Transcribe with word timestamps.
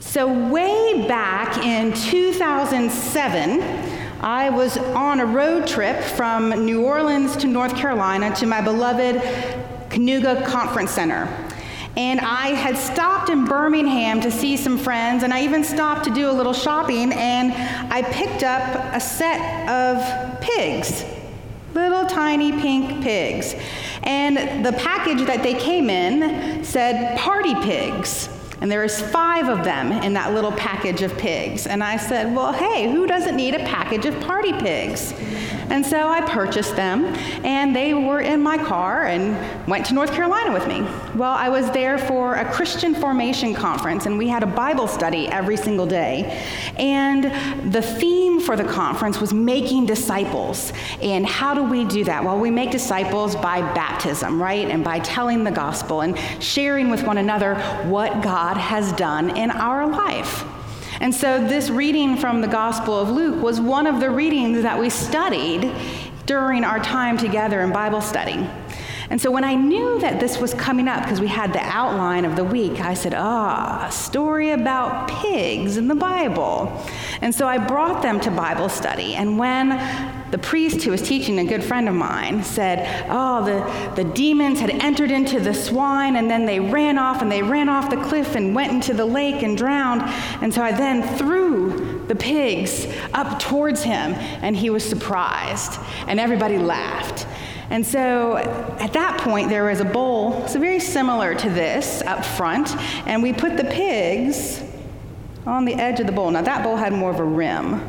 So, 0.00 0.26
way 0.50 1.06
back 1.06 1.58
in 1.58 1.92
2007, 1.92 3.60
I 4.22 4.48
was 4.48 4.78
on 4.78 5.20
a 5.20 5.26
road 5.26 5.66
trip 5.66 6.02
from 6.02 6.64
New 6.64 6.82
Orleans 6.82 7.36
to 7.36 7.46
North 7.46 7.76
Carolina 7.76 8.34
to 8.36 8.46
my 8.46 8.62
beloved 8.62 9.16
Kanuga 9.90 10.46
Conference 10.46 10.92
Center. 10.92 11.28
And 11.94 12.20
I 12.20 12.48
had 12.48 12.78
stopped 12.78 13.28
in 13.28 13.44
Birmingham 13.44 14.22
to 14.22 14.30
see 14.30 14.56
some 14.56 14.78
friends, 14.78 15.24
and 15.24 15.32
I 15.32 15.44
even 15.44 15.62
stopped 15.62 16.04
to 16.04 16.10
do 16.10 16.30
a 16.30 16.32
little 16.32 16.54
shopping, 16.54 17.12
and 17.12 17.52
I 17.92 18.00
picked 18.00 18.42
up 18.42 18.94
a 18.94 19.00
set 19.00 19.68
of 19.68 20.40
pigs, 20.40 21.04
little 21.74 22.06
tiny 22.06 22.50
pink 22.52 23.02
pigs. 23.02 23.54
And 24.04 24.64
the 24.64 24.72
package 24.72 25.26
that 25.26 25.42
they 25.42 25.54
came 25.54 25.90
in 25.90 26.64
said 26.64 27.18
party 27.18 27.54
pigs. 27.56 28.30
And 28.62 28.70
there 28.70 28.82
was 28.82 29.02
five 29.02 29.48
of 29.48 29.64
them 29.64 29.90
in 29.90 30.12
that 30.12 30.34
little 30.34 30.52
package 30.52 31.02
of 31.02 31.18
pigs. 31.18 31.66
And 31.66 31.82
I 31.82 31.96
said, 31.96 32.32
well, 32.32 32.52
hey, 32.52 32.88
who 32.88 33.08
doesn't 33.08 33.34
need 33.34 33.54
a 33.56 33.64
package 33.64 34.06
of 34.06 34.18
party 34.20 34.52
pigs? 34.52 35.12
And 35.72 35.86
so 35.86 36.06
I 36.06 36.20
purchased 36.20 36.76
them, 36.76 37.06
and 37.46 37.74
they 37.74 37.94
were 37.94 38.20
in 38.20 38.42
my 38.42 38.58
car 38.58 39.06
and 39.06 39.66
went 39.66 39.86
to 39.86 39.94
North 39.94 40.12
Carolina 40.12 40.52
with 40.52 40.68
me. 40.68 40.82
Well, 41.14 41.32
I 41.32 41.48
was 41.48 41.70
there 41.70 41.96
for 41.96 42.34
a 42.34 42.44
Christian 42.52 42.94
formation 42.94 43.54
conference, 43.54 44.04
and 44.04 44.18
we 44.18 44.28
had 44.28 44.42
a 44.42 44.46
Bible 44.46 44.86
study 44.86 45.28
every 45.28 45.56
single 45.56 45.86
day. 45.86 46.46
And 46.76 47.72
the 47.72 47.80
theme 47.80 48.38
for 48.38 48.54
the 48.54 48.64
conference 48.64 49.18
was 49.18 49.32
making 49.32 49.86
disciples. 49.86 50.74
And 51.00 51.24
how 51.24 51.54
do 51.54 51.62
we 51.62 51.86
do 51.86 52.04
that? 52.04 52.22
Well, 52.22 52.38
we 52.38 52.50
make 52.50 52.70
disciples 52.70 53.34
by 53.34 53.62
baptism, 53.72 54.42
right? 54.42 54.68
And 54.68 54.84
by 54.84 54.98
telling 54.98 55.42
the 55.42 55.50
gospel 55.50 56.02
and 56.02 56.18
sharing 56.38 56.90
with 56.90 57.02
one 57.02 57.16
another 57.16 57.54
what 57.84 58.22
God 58.22 58.58
has 58.58 58.92
done 58.92 59.38
in 59.38 59.50
our 59.50 59.86
life. 59.86 60.44
And 61.02 61.12
so, 61.12 61.44
this 61.44 61.68
reading 61.68 62.16
from 62.16 62.42
the 62.42 62.46
Gospel 62.46 62.94
of 62.94 63.10
Luke 63.10 63.42
was 63.42 63.60
one 63.60 63.88
of 63.88 63.98
the 63.98 64.08
readings 64.08 64.62
that 64.62 64.78
we 64.78 64.88
studied 64.88 65.74
during 66.26 66.62
our 66.62 66.78
time 66.78 67.18
together 67.18 67.60
in 67.62 67.72
Bible 67.72 68.00
study. 68.00 68.48
And 69.12 69.20
so 69.20 69.30
when 69.30 69.44
I 69.44 69.54
knew 69.54 70.00
that 70.00 70.20
this 70.20 70.38
was 70.38 70.54
coming 70.54 70.88
up, 70.88 71.02
because 71.02 71.20
we 71.20 71.26
had 71.26 71.52
the 71.52 71.60
outline 71.60 72.24
of 72.24 72.34
the 72.34 72.44
week, 72.44 72.80
I 72.80 72.94
said, 72.94 73.12
ah, 73.14 73.86
a 73.86 73.92
story 73.92 74.52
about 74.52 75.06
pigs 75.06 75.76
in 75.76 75.86
the 75.86 75.94
Bible. 75.94 76.72
And 77.20 77.34
so 77.34 77.46
I 77.46 77.58
brought 77.58 78.00
them 78.00 78.20
to 78.20 78.30
Bible 78.30 78.70
study. 78.70 79.14
And 79.14 79.38
when 79.38 79.68
the 80.30 80.38
priest 80.38 80.82
who 80.82 80.92
was 80.92 81.02
teaching, 81.02 81.38
a 81.40 81.44
good 81.44 81.62
friend 81.62 81.90
of 81.90 81.94
mine, 81.94 82.42
said, 82.42 83.06
oh, 83.10 83.44
the, 83.44 84.02
the 84.02 84.10
demons 84.14 84.60
had 84.60 84.70
entered 84.70 85.10
into 85.10 85.40
the 85.40 85.52
swine 85.52 86.16
and 86.16 86.30
then 86.30 86.46
they 86.46 86.58
ran 86.58 86.96
off 86.96 87.20
and 87.20 87.30
they 87.30 87.42
ran 87.42 87.68
off 87.68 87.90
the 87.90 87.98
cliff 87.98 88.34
and 88.34 88.54
went 88.54 88.72
into 88.72 88.94
the 88.94 89.04
lake 89.04 89.42
and 89.42 89.58
drowned. 89.58 90.00
And 90.40 90.54
so 90.54 90.62
I 90.62 90.72
then 90.72 91.18
threw 91.18 92.02
the 92.08 92.14
pigs 92.14 92.86
up 93.12 93.38
towards 93.38 93.82
him 93.82 94.14
and 94.40 94.56
he 94.56 94.70
was 94.70 94.82
surprised. 94.82 95.78
And 96.06 96.18
everybody 96.18 96.56
laughed. 96.56 97.26
And 97.72 97.86
so 97.86 98.36
at 98.36 98.92
that 98.92 99.18
point, 99.22 99.48
there 99.48 99.64
was 99.64 99.80
a 99.80 99.84
bowl, 99.86 100.46
so 100.46 100.60
very 100.60 100.78
similar 100.78 101.34
to 101.34 101.48
this 101.48 102.02
up 102.02 102.22
front, 102.22 102.76
and 103.06 103.22
we 103.22 103.32
put 103.32 103.56
the 103.56 103.64
pigs 103.64 104.62
on 105.46 105.64
the 105.64 105.72
edge 105.72 105.98
of 105.98 106.04
the 106.04 106.12
bowl. 106.12 106.30
Now, 106.30 106.42
that 106.42 106.62
bowl 106.62 106.76
had 106.76 106.92
more 106.92 107.10
of 107.10 107.18
a 107.18 107.24
rim. 107.24 107.80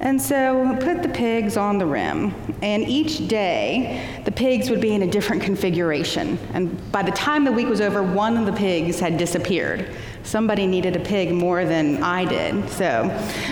And 0.00 0.20
so 0.20 0.60
we 0.60 0.76
put 0.84 1.04
the 1.04 1.08
pigs 1.08 1.56
on 1.56 1.78
the 1.78 1.86
rim, 1.86 2.34
and 2.62 2.82
each 2.82 3.28
day 3.28 4.20
the 4.24 4.32
pigs 4.32 4.70
would 4.70 4.80
be 4.80 4.92
in 4.92 5.02
a 5.02 5.06
different 5.06 5.40
configuration. 5.40 6.36
And 6.52 6.90
by 6.90 7.04
the 7.04 7.12
time 7.12 7.44
the 7.44 7.52
week 7.52 7.68
was 7.68 7.80
over, 7.80 8.02
one 8.02 8.36
of 8.36 8.44
the 8.44 8.52
pigs 8.54 8.98
had 8.98 9.18
disappeared. 9.18 9.88
Somebody 10.24 10.66
needed 10.66 10.96
a 10.96 11.00
pig 11.00 11.32
more 11.32 11.64
than 11.64 12.02
I 12.02 12.24
did. 12.24 12.68
So, 12.70 13.04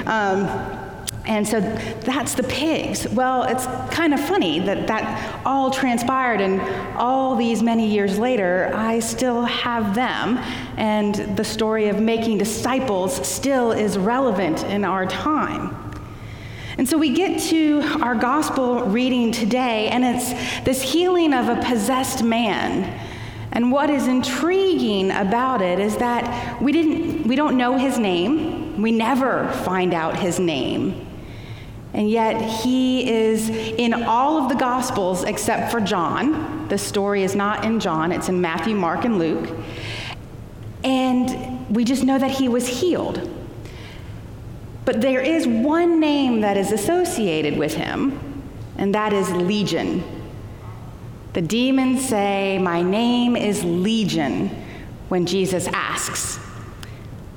um, 0.06 0.83
and 1.26 1.46
so 1.48 1.60
that's 1.60 2.34
the 2.34 2.42
pigs. 2.42 3.08
Well, 3.08 3.44
it's 3.44 3.64
kind 3.94 4.12
of 4.12 4.20
funny 4.20 4.60
that 4.60 4.86
that 4.88 5.46
all 5.46 5.70
transpired, 5.70 6.40
and 6.40 6.60
all 6.96 7.34
these 7.34 7.62
many 7.62 7.86
years 7.88 8.18
later, 8.18 8.70
I 8.74 8.98
still 8.98 9.42
have 9.42 9.94
them, 9.94 10.38
and 10.76 11.14
the 11.36 11.44
story 11.44 11.88
of 11.88 11.98
making 11.98 12.38
disciples 12.38 13.26
still 13.26 13.72
is 13.72 13.96
relevant 13.96 14.64
in 14.64 14.84
our 14.84 15.06
time. 15.06 15.80
And 16.76 16.88
so 16.88 16.98
we 16.98 17.10
get 17.10 17.40
to 17.50 17.80
our 18.02 18.14
gospel 18.14 18.84
reading 18.84 19.32
today, 19.32 19.88
and 19.88 20.04
it's 20.04 20.32
this 20.64 20.82
healing 20.82 21.32
of 21.32 21.48
a 21.48 21.62
possessed 21.62 22.22
man. 22.22 23.00
And 23.52 23.70
what 23.70 23.88
is 23.88 24.08
intriguing 24.08 25.12
about 25.12 25.62
it 25.62 25.78
is 25.78 25.96
that 25.98 26.60
we, 26.60 26.72
didn't, 26.72 27.28
we 27.28 27.36
don't 27.36 27.56
know 27.56 27.78
his 27.78 27.98
name. 27.98 28.82
We 28.82 28.90
never 28.90 29.48
find 29.64 29.94
out 29.94 30.18
his 30.18 30.40
name. 30.40 31.06
And 31.94 32.10
yet, 32.10 32.40
he 32.42 33.08
is 33.08 33.48
in 33.48 33.94
all 33.94 34.36
of 34.42 34.48
the 34.48 34.56
Gospels 34.56 35.22
except 35.22 35.70
for 35.70 35.80
John. 35.80 36.66
The 36.68 36.76
story 36.76 37.22
is 37.22 37.36
not 37.36 37.64
in 37.64 37.78
John, 37.78 38.10
it's 38.10 38.28
in 38.28 38.40
Matthew, 38.40 38.74
Mark, 38.74 39.04
and 39.04 39.18
Luke. 39.18 39.48
And 40.82 41.74
we 41.74 41.84
just 41.84 42.02
know 42.02 42.18
that 42.18 42.32
he 42.32 42.48
was 42.48 42.66
healed. 42.66 43.30
But 44.84 45.00
there 45.00 45.20
is 45.20 45.46
one 45.46 46.00
name 46.00 46.40
that 46.40 46.56
is 46.56 46.72
associated 46.72 47.56
with 47.56 47.74
him, 47.74 48.42
and 48.76 48.94
that 48.94 49.12
is 49.12 49.30
Legion. 49.30 50.02
The 51.32 51.42
demons 51.42 52.06
say, 52.06 52.58
My 52.58 52.82
name 52.82 53.36
is 53.36 53.64
Legion, 53.64 54.50
when 55.08 55.26
Jesus 55.26 55.68
asks. 55.68 56.38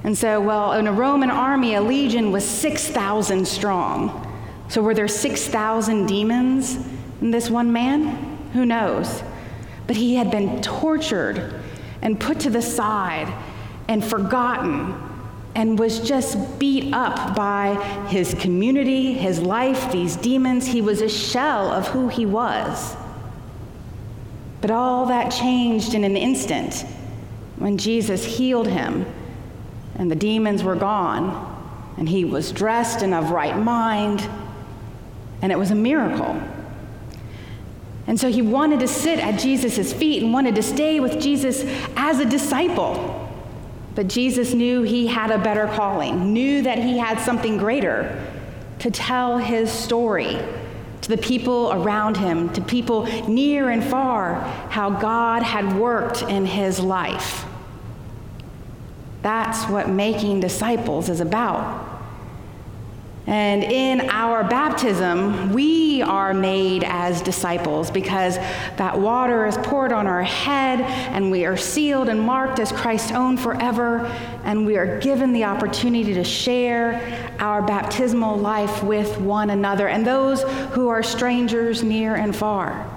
And 0.03 0.17
so, 0.17 0.39
well, 0.39 0.73
in 0.73 0.87
a 0.87 0.93
Roman 0.93 1.31
army, 1.31 1.75
a 1.75 1.81
legion 1.81 2.31
was 2.31 2.45
6,000 2.45 3.47
strong. 3.47 4.26
So, 4.69 4.81
were 4.81 4.93
there 4.93 5.07
6,000 5.07 6.05
demons 6.07 6.77
in 7.21 7.31
this 7.31 7.49
one 7.49 7.71
man? 7.71 8.37
Who 8.53 8.65
knows? 8.65 9.23
But 9.87 9.95
he 9.95 10.15
had 10.15 10.29
been 10.29 10.61
tortured 10.61 11.61
and 12.01 12.19
put 12.19 12.41
to 12.41 12.49
the 12.49 12.61
side 12.61 13.33
and 13.87 14.03
forgotten 14.03 14.95
and 15.55 15.79
was 15.79 15.99
just 15.99 16.59
beat 16.59 16.93
up 16.93 17.35
by 17.35 17.75
his 18.09 18.35
community, 18.35 19.13
his 19.13 19.39
life, 19.39 19.91
these 19.91 20.15
demons. 20.15 20.67
He 20.67 20.81
was 20.81 21.01
a 21.01 21.09
shell 21.09 21.71
of 21.71 21.87
who 21.87 22.09
he 22.09 22.25
was. 22.25 22.95
But 24.61 24.71
all 24.71 25.07
that 25.07 25.31
changed 25.31 25.93
in 25.93 26.03
an 26.03 26.17
instant 26.17 26.85
when 27.55 27.77
Jesus 27.77 28.23
healed 28.23 28.67
him 28.67 29.05
and 29.95 30.11
the 30.11 30.15
demons 30.15 30.63
were 30.63 30.75
gone 30.75 31.55
and 31.97 32.07
he 32.07 32.25
was 32.25 32.51
dressed 32.51 33.01
and 33.01 33.13
of 33.13 33.31
right 33.31 33.57
mind 33.57 34.29
and 35.41 35.51
it 35.51 35.57
was 35.57 35.71
a 35.71 35.75
miracle. 35.75 36.41
And 38.07 38.19
so 38.19 38.29
he 38.29 38.41
wanted 38.41 38.79
to 38.79 38.87
sit 38.87 39.19
at 39.19 39.39
Jesus' 39.39 39.91
feet 39.93 40.23
and 40.23 40.31
wanted 40.31 40.55
to 40.55 40.63
stay 40.63 40.99
with 40.99 41.19
Jesus 41.19 41.63
as 41.95 42.19
a 42.19 42.25
disciple. 42.25 43.29
But 43.95 44.07
Jesus 44.07 44.53
knew 44.53 44.83
he 44.83 45.07
had 45.07 45.31
a 45.31 45.37
better 45.37 45.67
calling, 45.67 46.31
knew 46.31 46.61
that 46.61 46.77
he 46.77 46.97
had 46.97 47.19
something 47.19 47.57
greater 47.57 48.31
to 48.79 48.91
tell 48.91 49.37
his 49.37 49.71
story 49.71 50.37
to 51.01 51.09
the 51.09 51.17
people 51.17 51.71
around 51.73 52.17
him, 52.17 52.49
to 52.53 52.61
people 52.61 53.05
near 53.27 53.69
and 53.69 53.83
far, 53.83 54.41
how 54.69 54.89
God 54.89 55.43
had 55.43 55.77
worked 55.77 56.21
in 56.23 56.45
his 56.45 56.79
life. 56.79 57.45
That's 59.21 59.65
what 59.69 59.89
making 59.89 60.39
disciples 60.39 61.09
is 61.09 61.19
about. 61.19 61.86
And 63.27 63.61
in 63.61 64.09
our 64.09 64.45
baptism, 64.45 65.51
we 65.51 66.01
are 66.01 66.33
made 66.33 66.85
as 66.85 67.21
disciples 67.21 67.91
because 67.91 68.37
that 68.77 68.97
water 68.97 69.45
is 69.45 69.57
poured 69.57 69.91
on 69.91 70.07
our 70.07 70.23
head 70.23 70.79
and 70.79 71.29
we 71.29 71.45
are 71.45 71.57
sealed 71.57 72.07
and 72.07 72.21
marked 72.21 72.59
as 72.59 72.71
Christ's 72.71 73.11
own 73.11 73.35
forever. 73.35 74.05
And 74.45 74.65
we 74.65 74.77
are 74.77 74.99
given 75.01 75.33
the 75.33 75.43
opportunity 75.43 76.13
to 76.13 76.23
share 76.23 77.35
our 77.39 77.61
baptismal 77.61 78.37
life 78.37 78.81
with 78.81 79.19
one 79.19 79.49
another 79.49 79.89
and 79.89 80.07
those 80.07 80.43
who 80.71 80.87
are 80.87 81.03
strangers 81.03 81.83
near 81.83 82.15
and 82.15 82.33
far. 82.33 82.89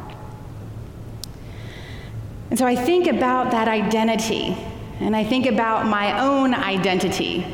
And 2.50 2.58
so 2.58 2.66
I 2.66 2.76
think 2.76 3.08
about 3.08 3.50
that 3.50 3.66
identity 3.66 4.56
and 5.00 5.16
I 5.16 5.24
think 5.24 5.46
about 5.46 5.86
my 5.86 6.20
own 6.20 6.54
identity 6.54 7.46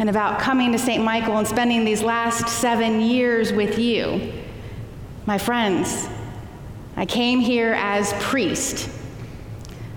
and 0.00 0.08
about 0.08 0.40
coming 0.40 0.72
to 0.72 0.78
St. 0.78 1.04
Michael 1.04 1.36
and 1.36 1.46
spending 1.46 1.84
these 1.84 2.02
last 2.02 2.48
seven 2.48 3.02
years 3.02 3.52
with 3.52 3.78
you. 3.78 4.32
My 5.26 5.36
friends, 5.36 6.08
I 6.96 7.04
came 7.04 7.38
here 7.38 7.74
as 7.74 8.14
priest, 8.14 8.88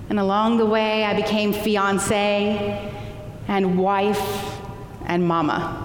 and 0.10 0.20
along 0.20 0.58
the 0.58 0.66
way, 0.66 1.06
I 1.06 1.14
became 1.14 1.54
fiance 1.54 2.92
and 3.48 3.78
wife 3.80 4.58
and 5.06 5.26
mama. 5.26 5.80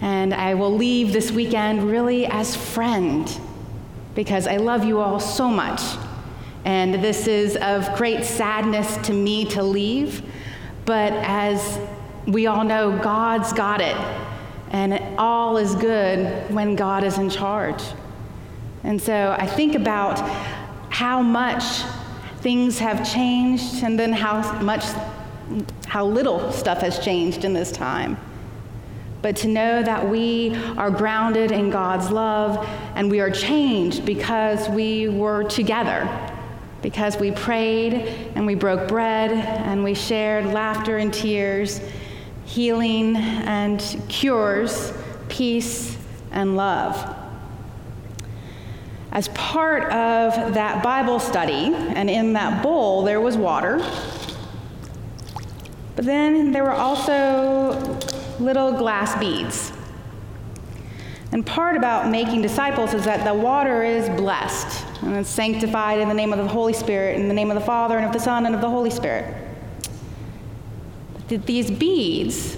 And 0.00 0.32
I 0.32 0.54
will 0.54 0.72
leave 0.72 1.12
this 1.12 1.32
weekend 1.32 1.90
really 1.90 2.26
as 2.26 2.54
friend 2.54 3.28
because 4.14 4.46
I 4.46 4.58
love 4.58 4.84
you 4.84 5.00
all 5.00 5.18
so 5.18 5.48
much. 5.48 5.82
And 6.64 6.94
this 7.02 7.26
is 7.26 7.56
of 7.56 7.92
great 7.96 8.24
sadness 8.24 8.96
to 9.08 9.12
me 9.12 9.44
to 9.46 9.62
leave 9.64 10.22
But 10.86 11.12
as 11.14 11.80
we 12.26 12.46
all 12.46 12.64
know, 12.64 12.98
God's 12.98 13.52
got 13.52 13.80
it. 13.80 13.96
And 14.70 15.00
all 15.18 15.56
is 15.56 15.74
good 15.76 16.52
when 16.52 16.74
God 16.74 17.04
is 17.04 17.18
in 17.18 17.30
charge. 17.30 17.82
And 18.82 19.00
so 19.00 19.34
I 19.38 19.46
think 19.46 19.74
about 19.74 20.18
how 20.90 21.22
much 21.22 21.82
things 22.40 22.78
have 22.78 23.08
changed 23.10 23.82
and 23.82 23.98
then 23.98 24.12
how 24.12 24.60
much, 24.62 24.84
how 25.86 26.04
little 26.04 26.52
stuff 26.52 26.80
has 26.80 26.98
changed 26.98 27.44
in 27.44 27.52
this 27.52 27.70
time. 27.70 28.18
But 29.22 29.36
to 29.36 29.48
know 29.48 29.82
that 29.82 30.08
we 30.08 30.54
are 30.76 30.90
grounded 30.90 31.50
in 31.50 31.70
God's 31.70 32.10
love 32.10 32.64
and 32.94 33.10
we 33.10 33.20
are 33.20 33.30
changed 33.30 34.04
because 34.04 34.68
we 34.68 35.08
were 35.08 35.44
together, 35.44 36.08
because 36.82 37.16
we 37.16 37.30
prayed 37.32 37.94
and 38.34 38.46
we 38.46 38.54
broke 38.54 38.88
bread 38.88 39.32
and 39.32 39.82
we 39.82 39.94
shared 39.94 40.46
laughter 40.46 40.98
and 40.98 41.12
tears 41.12 41.80
healing 42.46 43.16
and 43.16 43.80
cures, 44.08 44.92
peace 45.28 45.98
and 46.30 46.56
love. 46.56 47.14
As 49.12 49.28
part 49.28 49.84
of 49.84 50.54
that 50.54 50.82
Bible 50.82 51.18
study, 51.18 51.74
and 51.74 52.08
in 52.08 52.32
that 52.34 52.62
bowl, 52.62 53.02
there 53.02 53.20
was 53.20 53.36
water. 53.36 53.78
But 55.96 56.04
then 56.04 56.52
there 56.52 56.62
were 56.62 56.74
also 56.74 57.98
little 58.38 58.72
glass 58.72 59.18
beads. 59.18 59.72
And 61.32 61.44
part 61.44 61.76
about 61.76 62.10
making 62.10 62.42
disciples 62.42 62.94
is 62.94 63.04
that 63.04 63.24
the 63.24 63.34
water 63.34 63.82
is 63.82 64.08
blessed 64.10 64.84
and 65.02 65.16
it's 65.16 65.28
sanctified 65.28 65.98
in 65.98 66.08
the 66.08 66.14
name 66.14 66.32
of 66.32 66.38
the 66.38 66.46
Holy 66.46 66.72
Spirit, 66.72 67.18
in 67.18 67.28
the 67.28 67.34
name 67.34 67.50
of 67.50 67.56
the 67.56 67.64
Father, 67.64 67.96
and 67.96 68.06
of 68.06 68.12
the 68.12 68.20
Son, 68.20 68.46
and 68.46 68.54
of 68.54 68.60
the 68.60 68.70
Holy 68.70 68.90
Spirit 68.90 69.45
that 71.28 71.46
these 71.46 71.70
beads 71.70 72.56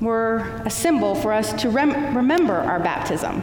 were 0.00 0.62
a 0.64 0.70
symbol 0.70 1.14
for 1.14 1.32
us 1.32 1.52
to 1.62 1.70
rem- 1.70 2.16
remember 2.16 2.54
our 2.54 2.80
baptism, 2.80 3.42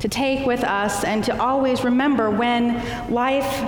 to 0.00 0.08
take 0.08 0.46
with 0.46 0.64
us, 0.64 1.04
and 1.04 1.24
to 1.24 1.40
always 1.40 1.84
remember 1.84 2.30
when 2.30 3.12
life 3.12 3.64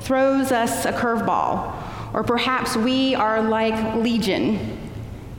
throws 0.00 0.52
us 0.52 0.84
a 0.84 0.92
curveball, 0.92 1.72
or 2.14 2.22
perhaps 2.22 2.76
we 2.76 3.14
are 3.14 3.42
like 3.42 3.94
Legion 3.96 4.78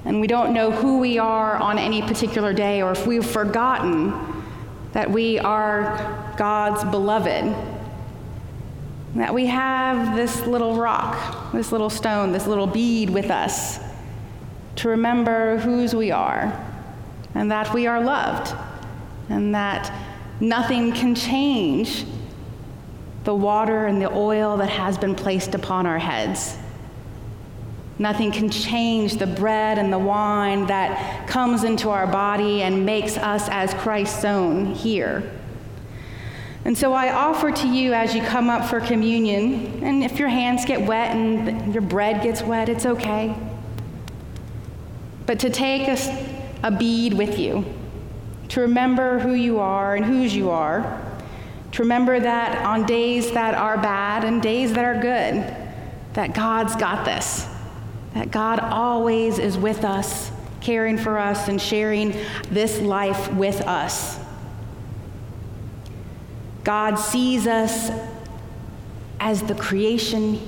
and 0.06 0.20
we 0.20 0.28
don't 0.28 0.54
know 0.54 0.70
who 0.72 1.00
we 1.00 1.18
are 1.18 1.56
on 1.56 1.80
any 1.80 2.02
particular 2.02 2.52
day, 2.54 2.82
or 2.82 2.92
if 2.92 3.08
we've 3.08 3.26
forgotten 3.26 4.14
that 4.92 5.10
we 5.10 5.40
are 5.40 6.34
God's 6.38 6.84
beloved 6.84 7.73
that 9.16 9.34
we 9.34 9.46
have 9.46 10.16
this 10.16 10.46
little 10.48 10.76
rock, 10.76 11.52
this 11.52 11.72
little 11.72 11.90
stone, 11.90 12.32
this 12.32 12.48
little 12.48 12.68
bead 12.68 13.10
with 13.10 13.30
us 13.30 13.80
to 14.78 14.90
remember 14.90 15.58
whose 15.58 15.94
we 15.94 16.12
are 16.12 16.52
and 17.36 17.52
that 17.52 17.74
we 17.74 17.86
are 17.86 18.02
loved 18.02 18.56
and 19.30 19.54
that 19.54 19.92
nothing 20.40 20.92
can 20.92 21.14
change 21.14 22.06
the 23.24 23.34
water 23.34 23.86
and 23.86 24.02
the 24.02 24.12
oil 24.12 24.58
that 24.58 24.70
has 24.70 24.98
been 24.98 25.16
placed 25.16 25.54
upon 25.56 25.86
our 25.86 26.00
heads. 26.00 26.58
Nothing 28.00 28.32
can 28.32 28.50
change 28.50 29.18
the 29.18 29.28
bread 29.28 29.78
and 29.78 29.94
the 29.94 30.00
wine 30.00 30.66
that 30.66 31.28
comes 31.28 31.64
into 31.64 31.90
our 31.90 32.08
body 32.08 32.64
and 32.64 32.86
makes 32.86 33.18
us 33.18 33.48
as 33.50 33.74
Christ's 33.76 34.26
own 34.26 34.74
here. 34.74 35.32
And 36.66 36.78
so 36.78 36.94
I 36.94 37.12
offer 37.12 37.52
to 37.52 37.68
you 37.68 37.94
as 37.94 38.16
you 38.16 38.22
come 38.22 38.50
up 38.50 38.70
for 38.70 38.80
communion, 38.80 39.84
and 39.84 40.04
if 40.04 40.18
your 40.18 40.30
hands 40.30 40.64
get 40.64 40.88
wet 40.88 41.16
and 41.16 41.74
your 41.74 41.82
bread 41.82 42.24
gets 42.24 42.42
wet, 42.42 42.70
it's 42.70 42.86
okay. 42.86 43.36
But 45.26 45.40
to 45.40 45.50
take 45.50 45.88
a, 45.88 45.98
a 46.64 46.72
bead 46.72 47.14
with 47.14 47.38
you, 47.38 47.66
to 48.50 48.62
remember 48.62 49.20
who 49.20 49.34
you 49.34 49.60
are 49.60 49.96
and 49.96 50.06
whose 50.06 50.34
you 50.34 50.52
are, 50.52 51.02
to 51.74 51.82
remember 51.82 52.20
that 52.20 52.64
on 52.66 52.86
days 52.86 53.32
that 53.32 53.56
are 53.56 53.78
bad 53.78 54.24
and 54.24 54.42
days 54.42 54.74
that 54.74 54.86
are 54.86 55.02
good, 55.02 55.58
that 56.14 56.34
God's 56.34 56.76
got 56.76 57.04
this, 57.04 57.48
that 58.14 58.32
God 58.32 58.60
always 58.60 59.40
is 59.40 59.58
with 59.58 59.84
us, 59.84 60.32
caring 60.62 60.98
for 60.98 61.18
us 61.18 61.50
and 61.50 61.60
sharing 61.60 62.16
this 62.52 62.80
life 62.80 63.34
with 63.34 63.60
us. 63.62 64.23
God 66.64 66.96
sees 66.96 67.48
us 67.48 67.92
as 69.20 69.44
the 69.44 69.56
creation 69.56 70.40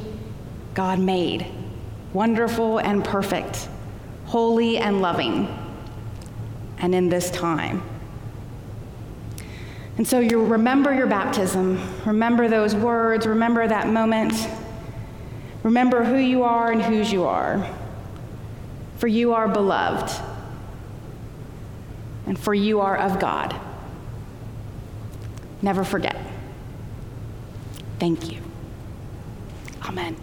God 0.74 1.00
made 1.00 1.46
wonderful 2.14 2.78
and 2.78 3.04
perfect, 3.04 3.68
holy 4.26 4.78
and 4.78 5.02
loving, 5.02 5.48
and 6.78 6.96
in 6.96 7.10
this 7.10 7.30
time. 7.30 7.84
And 9.98 10.08
so 10.08 10.20
you 10.20 10.44
remember 10.46 10.94
your 10.94 11.08
baptism, 11.08 11.80
remember 12.06 12.48
those 12.48 12.74
words, 12.74 13.28
remember 13.28 13.68
that 13.68 13.90
moment, 13.90 14.34
remember 15.64 16.04
who 16.04 16.18
you 16.18 16.44
are 16.44 16.72
and 16.72 16.82
whose 16.82 17.12
you 17.12 17.26
are. 17.26 17.70
For 18.98 19.08
you 19.08 19.34
are 19.34 19.48
beloved, 19.48 20.22
and 22.28 22.40
for 22.40 22.54
you 22.54 22.80
are 22.80 22.98
of 22.98 23.20
God. 23.20 23.60
Never 25.66 25.84
forget. 25.84 26.16
Thank 27.98 28.32
you. 28.32 28.40
Amen. 29.84 30.16